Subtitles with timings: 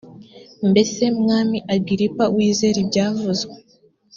[0.69, 3.53] mbese mwami agiripa wizera ibyavuzwe